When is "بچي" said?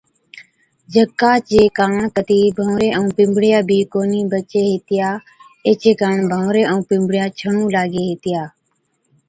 4.31-4.61